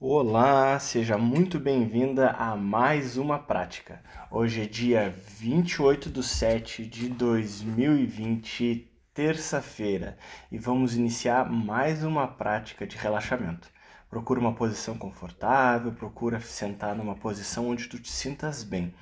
[0.00, 4.02] Olá, seja muito bem-vinda a mais uma prática.
[4.28, 10.18] Hoje é dia 28 de 7 de 2020, terça-feira,
[10.50, 13.70] e vamos iniciar mais uma prática de relaxamento.
[14.10, 18.92] Procura uma posição confortável, procura sentar numa posição onde tu te sintas bem.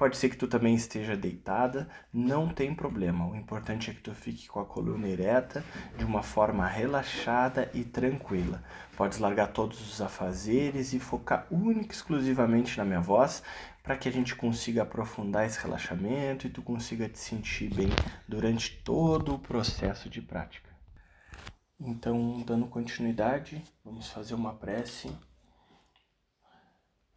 [0.00, 3.28] Pode ser que tu também esteja deitada, não tem problema.
[3.28, 5.62] O importante é que tu fique com a coluna ereta,
[5.98, 8.64] de uma forma relaxada e tranquila.
[8.96, 13.42] Podes largar todos os afazeres e focar única e exclusivamente na minha voz,
[13.82, 17.90] para que a gente consiga aprofundar esse relaxamento e tu consiga te sentir bem
[18.26, 20.70] durante todo o processo de prática.
[21.78, 25.10] Então, dando continuidade, vamos fazer uma prece,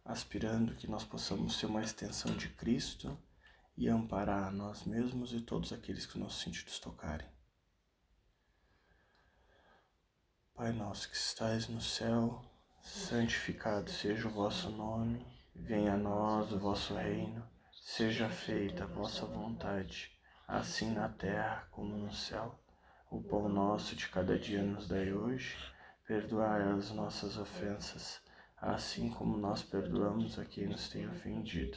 [0.04, 3.16] aspirando que nós possamos ser uma extensão de Cristo
[3.76, 7.28] e amparar nós mesmos e todos aqueles que nossos sentidos tocarem.
[10.54, 12.44] Pai nosso que estais no céu,
[12.80, 19.26] santificado seja o vosso nome, venha a nós o vosso reino, seja feita a vossa
[19.26, 20.12] vontade,
[20.46, 22.58] assim na terra como no céu.
[23.10, 25.56] O pão nosso de cada dia nos dai hoje.
[26.06, 28.20] Perdoai as nossas ofensas,
[28.56, 31.76] assim como nós perdoamos a quem nos tem ofendido.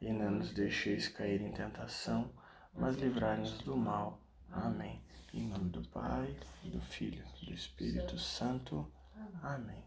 [0.00, 2.30] E não nos deixeis cair em tentação,
[2.74, 4.22] mas livrai-nos do mal.
[4.50, 5.02] Amém.
[5.32, 8.90] Em nome do Pai, do Filho e do Espírito Santo.
[9.42, 9.84] Amém.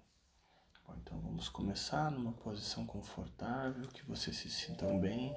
[0.86, 5.36] Bom, então vamos começar numa posição confortável, que vocês se sintam bem.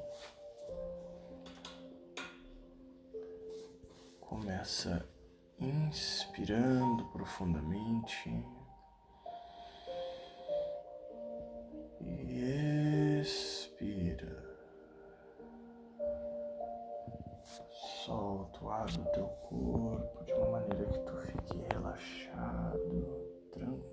[4.20, 5.06] Começa
[5.58, 8.30] inspirando profundamente
[18.04, 23.91] Solta o ar do teu corpo de uma maneira que tu fique relaxado, tranquilo.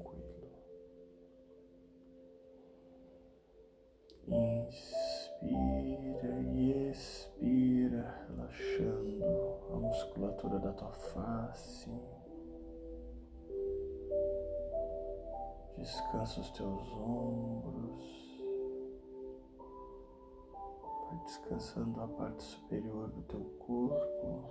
[21.30, 24.50] Descansando a parte superior do teu corpo.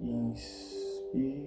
[0.00, 1.44] Inspira.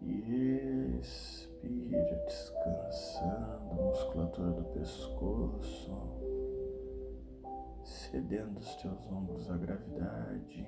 [0.00, 5.92] E expira, descansando a musculatura do pescoço
[7.84, 10.66] cedendo os teus ombros à gravidade.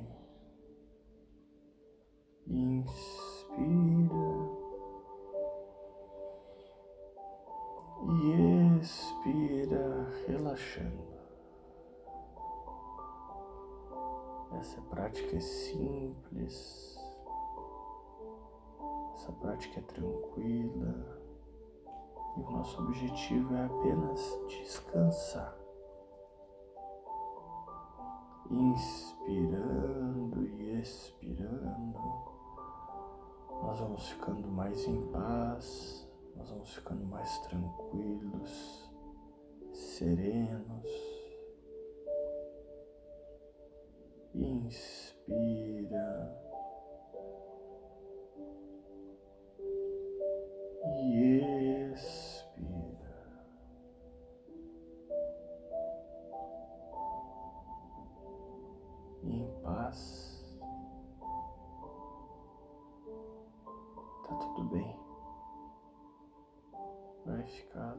[15.14, 16.98] Prática é simples,
[19.14, 21.22] essa prática é tranquila.
[22.36, 25.56] E o nosso objetivo é apenas descansar.
[28.50, 32.00] Inspirando e expirando,
[33.62, 38.92] nós vamos ficando mais em paz, nós vamos ficando mais tranquilos,
[39.72, 41.03] serenos.
[44.34, 46.28] Inspira
[50.84, 52.74] e expira.
[59.62, 60.58] paz.
[64.28, 64.98] Tá tudo bem.
[67.24, 67.93] Vai ficar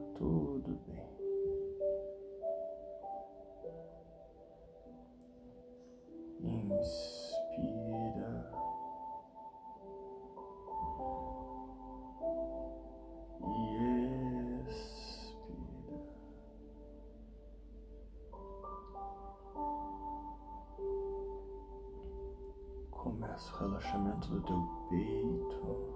[23.75, 25.95] relaxamento do teu peito.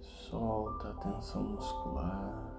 [0.00, 2.54] Solta a tensão muscular.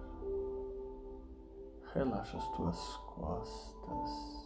[1.94, 4.39] Relaxa as tuas costas.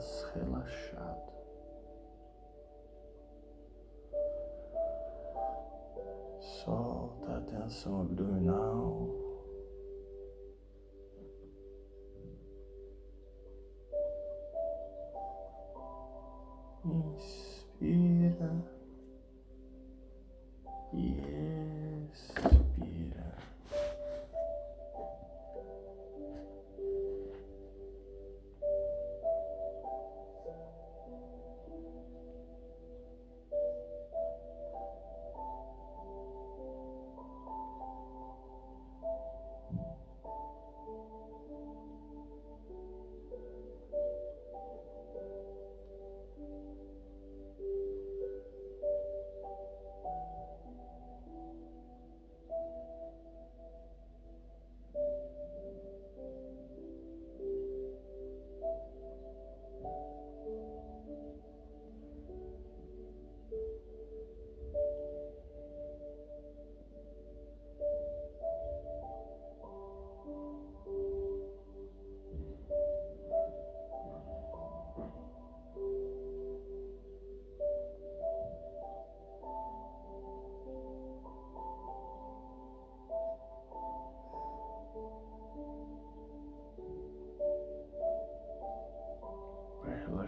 [0.00, 1.30] Mas relaxado.
[6.40, 9.19] Solta a tensão abdominal.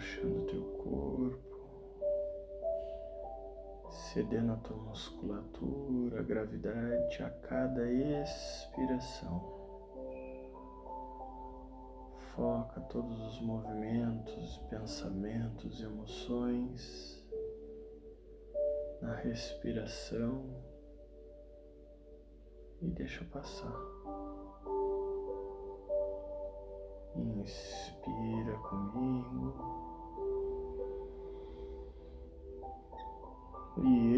[0.03, 1.39] Relaxando teu corpo,
[3.91, 9.63] cedendo a tua musculatura, a gravidade a cada expiração.
[12.35, 17.23] Foca todos os movimentos, pensamentos emoções
[19.01, 20.63] na respiração
[22.81, 24.03] e deixa passar.
[27.15, 29.52] Inspira comigo
[33.85, 34.12] e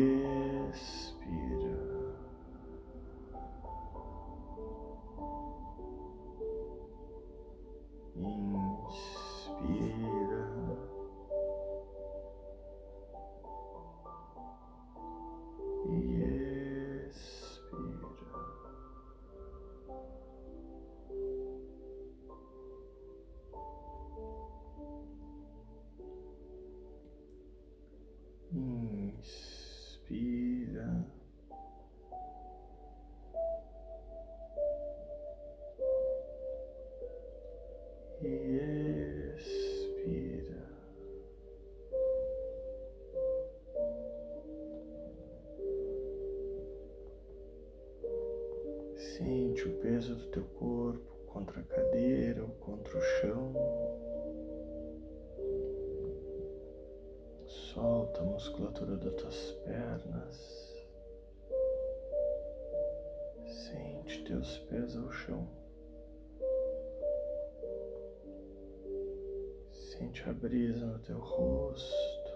[50.34, 53.54] teu corpo contra a cadeira ou contra o chão.
[57.46, 60.74] Solta a musculatura das tuas pernas.
[63.46, 65.48] Sente teus pés ao chão.
[69.70, 72.32] Sente a brisa no teu rosto,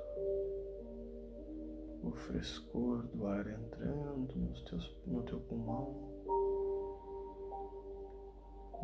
[2.05, 6.18] o frescor do ar entrando nos teus, no teu pulmão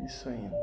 [0.05, 0.55] e saindo.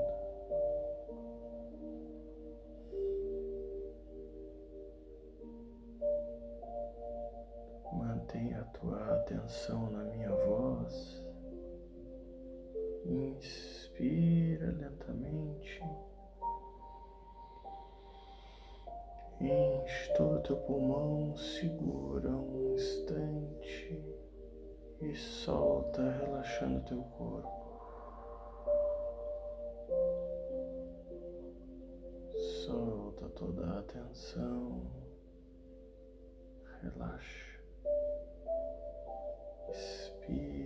[7.93, 11.27] Mantenha a tua atenção na minha voz.
[13.05, 15.83] Inspira lentamente.
[19.41, 24.01] Enche todo o teu pulmão, segura um instante
[25.01, 27.62] e solta, relaxando teu corpo.
[33.35, 34.91] Toda a atenção,
[36.83, 37.61] relaxa,
[39.71, 40.62] expira,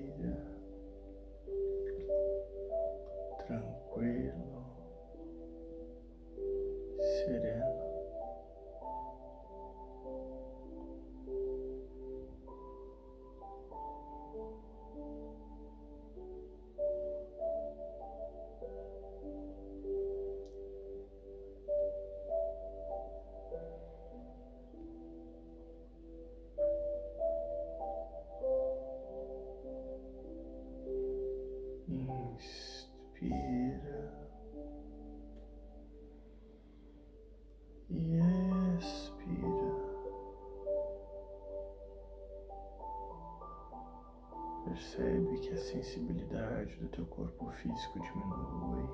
[46.76, 48.88] sensibilidade do teu corpo físico diminui.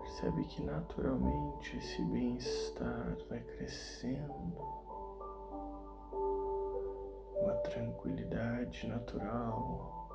[0.00, 4.56] Percebe que naturalmente esse bem-estar vai crescendo.
[7.42, 10.08] Uma tranquilidade natural,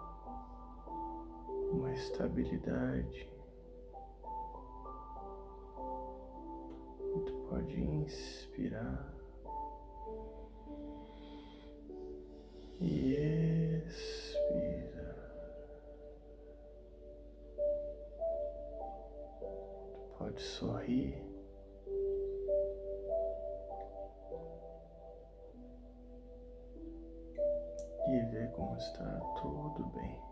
[1.72, 3.30] uma estabilidade.
[7.50, 9.14] pode inspirar
[12.80, 13.14] e
[29.42, 30.31] tudo bem.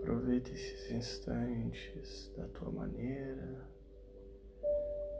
[0.00, 3.68] Aproveita esses instantes da tua maneira.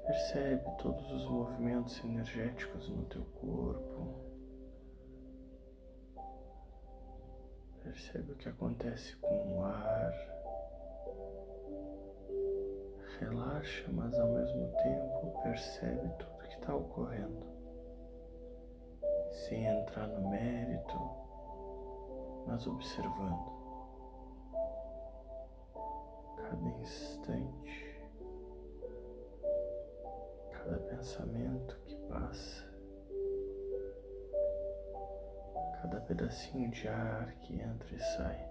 [0.06, 4.24] Percebe todos os movimentos energéticos no teu corpo.
[7.84, 10.12] Percebe o que acontece com o ar.
[13.18, 17.46] Relaxa, mas ao mesmo tempo percebe tudo que está ocorrendo.
[19.30, 20.96] Sem entrar no mérito,
[22.46, 23.59] mas observando
[26.80, 28.02] instante,
[30.50, 32.64] cada pensamento que passa,
[35.82, 38.49] cada pedacinho de ar que entra e sai.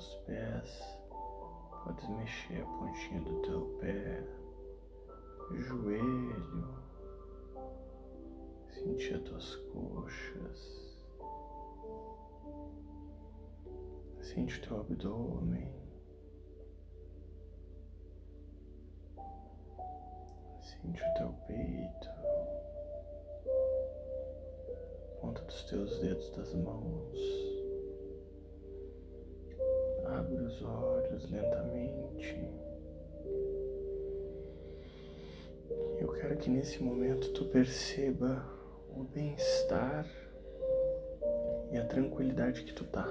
[0.00, 0.98] Os pés,
[1.84, 4.24] podes mexer a pontinha do teu pé,
[5.58, 6.74] joelho,
[8.70, 11.06] sentir as tuas coxas,
[14.22, 15.70] sente o teu abdômen,
[20.62, 22.08] sente o teu peito.
[25.20, 27.59] ponta dos teus dedos das mãos.
[30.30, 32.36] Abre os olhos lentamente.
[35.98, 38.46] Eu quero que nesse momento tu perceba
[38.90, 40.06] o bem-estar
[41.72, 43.08] e a tranquilidade que tu tá.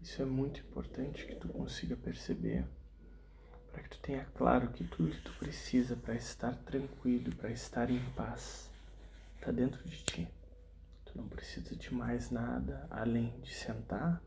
[0.00, 2.64] Isso é muito importante que tu consiga perceber
[3.72, 7.90] para que tu tenha claro que tudo que tu precisa para estar tranquilo, para estar
[7.90, 8.70] em paz,
[9.40, 10.28] está dentro de ti.
[11.14, 14.20] Não precisa de mais nada além de sentar,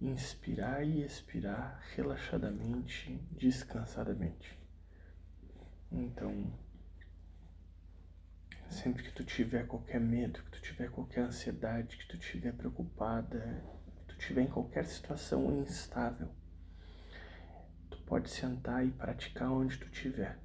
[0.00, 4.58] inspirar e expirar relaxadamente, descansadamente.
[5.92, 6.52] Então,
[8.70, 13.62] sempre que tu tiver qualquer medo, que tu tiver qualquer ansiedade, que tu tiver preocupada,
[14.06, 16.30] que tu tiver em qualquer situação instável,
[17.90, 20.38] tu pode sentar e praticar onde tu estiver.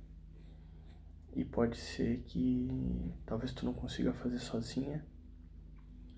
[1.36, 5.04] E pode ser que talvez tu não consiga fazer sozinha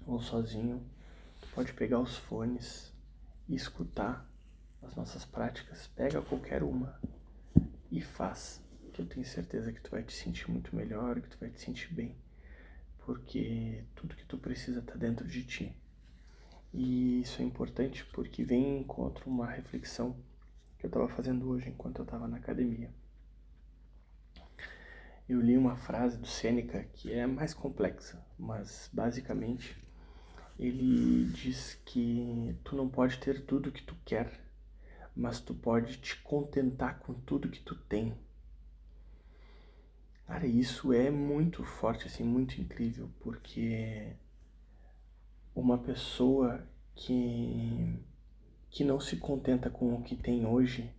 [0.05, 0.83] ou sozinho.
[1.53, 2.91] Pode pegar os fones
[3.47, 4.29] e escutar
[4.81, 5.88] as nossas práticas.
[5.88, 7.00] Pega qualquer uma
[7.91, 8.62] e faz.
[8.93, 11.59] Que eu tenho certeza que tu vai te sentir muito melhor, que tu vai te
[11.59, 12.15] sentir bem.
[13.05, 15.75] Porque tudo que tu precisa está dentro de ti.
[16.74, 20.15] E isso é importante porque vem em encontro uma reflexão
[20.77, 22.91] que eu estava fazendo hoje enquanto eu estava na academia
[25.27, 29.75] eu li uma frase do Sêneca que é mais complexa, mas basicamente
[30.57, 34.39] ele diz que tu não pode ter tudo que tu quer,
[35.15, 38.15] mas tu pode te contentar com tudo que tu tem.
[40.25, 44.15] Cara, isso é muito forte, assim, muito incrível, porque
[45.53, 48.00] uma pessoa que,
[48.69, 50.91] que não se contenta com o que tem hoje,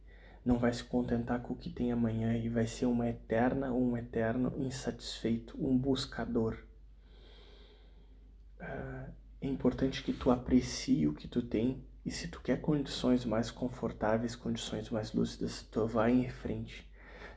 [0.45, 3.97] não vai se contentar com o que tem amanhã e vai ser uma eterna um
[3.97, 6.57] eterno insatisfeito, um buscador.
[8.61, 9.09] Ah,
[9.41, 13.51] é importante que tu aprecie o que tu tem e se tu quer condições mais
[13.51, 16.89] confortáveis, condições mais lúcidas, tu vai em frente.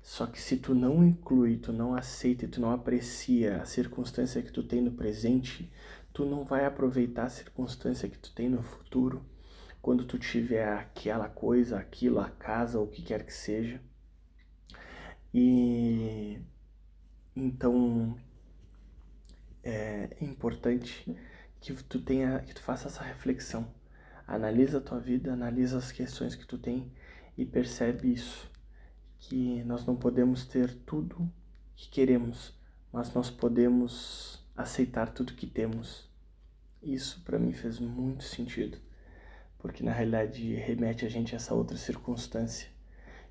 [0.02, 4.42] Só que se tu não inclui, tu não aceita e tu não aprecia a circunstância
[4.42, 5.72] que tu tem no presente,
[6.14, 9.26] tu não vai aproveitar a circunstância que tu tem no futuro
[9.82, 13.82] quando tu tiver aquela coisa, aquilo, a casa, o que quer que seja.
[15.34, 16.40] E
[17.36, 18.18] então
[19.64, 21.16] é importante
[21.60, 23.68] que tu tenha, que tu faça essa reflexão.
[24.28, 26.92] Analisa a tua vida, analisa as questões que tu tem
[27.38, 28.50] e percebe isso,
[29.18, 31.32] que nós não podemos ter tudo
[31.76, 32.54] que queremos,
[32.92, 36.10] mas nós podemos aceitar tudo que temos.
[36.82, 38.78] Isso para mim fez muito sentido
[39.60, 42.68] porque na realidade remete a gente a essa outra circunstância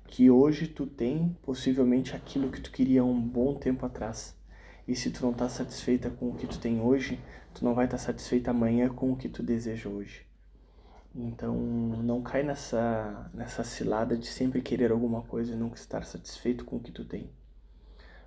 [0.05, 4.35] que hoje tu tem possivelmente aquilo que tu queria um bom tempo atrás.
[4.89, 7.19] E se tu não está satisfeita com o que tu tem hoje,
[7.53, 10.25] tu não vai estar tá satisfeita amanhã com o que tu deseja hoje.
[11.13, 16.65] Então, não cai nessa nessa cilada de sempre querer alguma coisa e nunca estar satisfeito
[16.65, 17.29] com o que tu tem.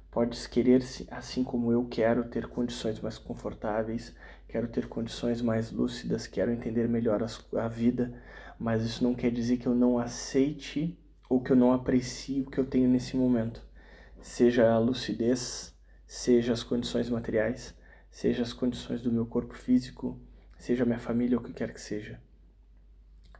[0.08, 4.14] Podes querer, assim como eu quero, ter condições mais confortáveis,
[4.46, 7.26] quero ter condições mais lúcidas, quero entender melhor
[7.58, 8.14] a vida,
[8.56, 10.96] mas isso não quer dizer que eu não aceite
[11.28, 13.60] ou que eu não aprecie o que eu tenho nesse momento.
[14.20, 15.72] Seja a lucidez,
[16.12, 17.74] seja as condições materiais,
[18.10, 20.20] seja as condições do meu corpo físico,
[20.58, 22.20] seja a minha família, o que quer que seja.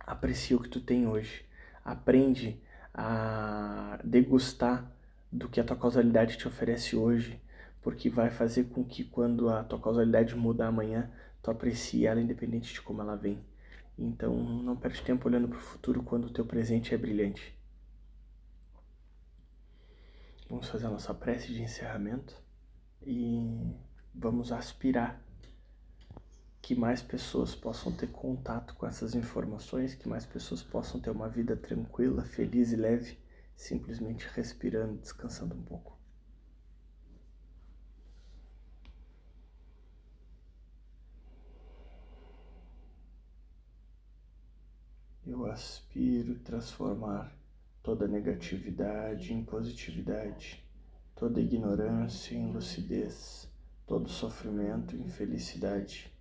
[0.00, 1.44] Aprecie o que tu tem hoje.
[1.84, 2.58] Aprende
[2.94, 4.90] a degustar
[5.30, 7.38] do que a tua causalidade te oferece hoje,
[7.82, 11.10] porque vai fazer com que quando a tua causalidade mudar amanhã,
[11.42, 13.38] tu aprecie ela independente de como ela vem.
[13.98, 17.54] Então não perde tempo olhando para o futuro quando o teu presente é brilhante.
[20.48, 22.41] Vamos fazer a nossa prece de encerramento
[23.06, 23.74] e
[24.14, 25.22] vamos aspirar
[26.60, 31.28] que mais pessoas possam ter contato com essas informações, que mais pessoas possam ter uma
[31.28, 33.18] vida tranquila, feliz e leve
[33.56, 35.98] simplesmente respirando, descansando um pouco.
[45.26, 47.32] Eu aspiro transformar
[47.82, 50.64] toda negatividade em positividade,
[51.22, 53.48] toda ignorância em lucidez,
[53.86, 56.12] todo sofrimento em felicidade.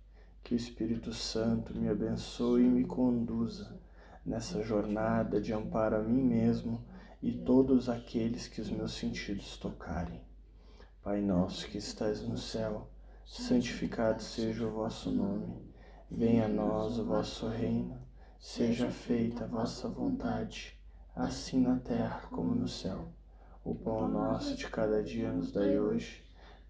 [0.44, 3.76] Que o Espírito Santo me abençoe e me conduza
[4.24, 6.84] nessa jornada de amparo a mim mesmo
[7.20, 10.20] e todos aqueles que os meus sentidos tocarem.
[11.02, 12.88] Pai nosso que estás no céu,
[13.26, 15.66] santificado seja o vosso nome.
[16.08, 18.00] Venha a nós o vosso reino.
[18.38, 20.78] Seja feita a vossa vontade,
[21.12, 23.12] assim na terra como no céu.
[23.64, 26.22] O pão nosso de cada dia nos dai hoje.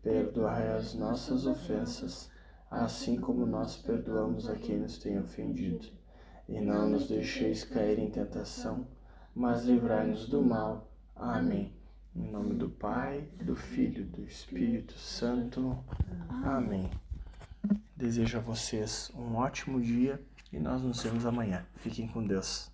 [0.03, 2.31] Perdoai as nossas ofensas,
[2.71, 5.87] assim como nós perdoamos a quem nos tem ofendido.
[6.49, 8.87] E não nos deixeis cair em tentação
[9.35, 10.91] mas livrai-nos do mal.
[11.17, 11.73] Amém.
[12.15, 15.79] Em nome do Pai, do Filho e do Espírito Santo.
[16.45, 16.91] Amém.
[17.97, 20.21] Desejo a vocês um ótimo dia
[20.53, 21.65] e nós nos vemos amanhã.
[21.77, 22.72] Fiquem com Deus.